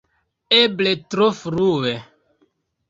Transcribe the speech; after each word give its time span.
Eble 0.59 0.95
tro 1.15 1.29
frue! 1.43 1.95